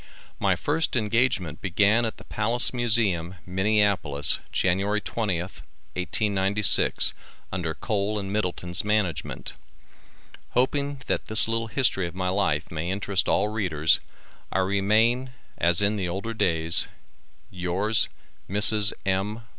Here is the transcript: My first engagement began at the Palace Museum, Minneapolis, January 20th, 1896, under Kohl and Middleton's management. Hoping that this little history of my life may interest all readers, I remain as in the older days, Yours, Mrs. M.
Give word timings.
My 0.39 0.55
first 0.55 0.95
engagement 0.95 1.61
began 1.61 2.05
at 2.05 2.17
the 2.17 2.23
Palace 2.23 2.73
Museum, 2.73 3.35
Minneapolis, 3.45 4.39
January 4.51 4.99
20th, 4.99 5.61
1896, 5.93 7.13
under 7.51 7.75
Kohl 7.75 8.17
and 8.17 8.33
Middleton's 8.33 8.83
management. 8.83 9.53
Hoping 10.55 11.03
that 11.05 11.27
this 11.27 11.47
little 11.47 11.67
history 11.67 12.07
of 12.07 12.15
my 12.15 12.29
life 12.29 12.71
may 12.71 12.89
interest 12.89 13.29
all 13.29 13.49
readers, 13.49 13.99
I 14.51 14.57
remain 14.61 15.33
as 15.59 15.83
in 15.83 15.97
the 15.97 16.09
older 16.09 16.33
days, 16.33 16.87
Yours, 17.51 18.09
Mrs. 18.49 18.93
M. 19.05 19.41